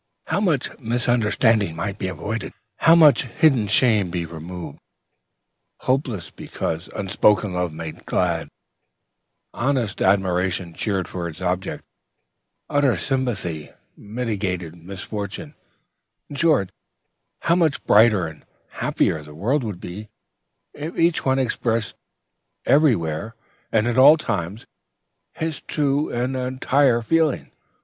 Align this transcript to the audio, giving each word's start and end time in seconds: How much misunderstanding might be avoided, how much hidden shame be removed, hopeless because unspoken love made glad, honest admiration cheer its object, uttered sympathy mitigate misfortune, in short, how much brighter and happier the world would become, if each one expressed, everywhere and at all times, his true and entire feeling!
How 0.25 0.39
much 0.39 0.75
misunderstanding 0.79 1.75
might 1.75 1.99
be 1.99 2.07
avoided, 2.07 2.53
how 2.77 2.95
much 2.95 3.25
hidden 3.25 3.67
shame 3.67 4.09
be 4.09 4.25
removed, 4.25 4.79
hopeless 5.81 6.31
because 6.31 6.89
unspoken 6.95 7.53
love 7.53 7.71
made 7.71 8.03
glad, 8.07 8.49
honest 9.53 10.01
admiration 10.01 10.73
cheer 10.73 11.01
its 11.01 11.39
object, 11.39 11.83
uttered 12.67 12.97
sympathy 12.97 13.69
mitigate 13.95 14.73
misfortune, 14.73 15.53
in 16.31 16.35
short, 16.35 16.71
how 17.41 17.53
much 17.53 17.83
brighter 17.83 18.25
and 18.25 18.43
happier 18.71 19.21
the 19.21 19.35
world 19.35 19.63
would 19.63 19.79
become, 19.79 20.09
if 20.73 20.97
each 20.97 21.23
one 21.23 21.37
expressed, 21.37 21.93
everywhere 22.65 23.35
and 23.71 23.85
at 23.85 23.99
all 23.99 24.17
times, 24.17 24.65
his 25.33 25.61
true 25.61 26.11
and 26.11 26.35
entire 26.35 27.03
feeling! 27.03 27.51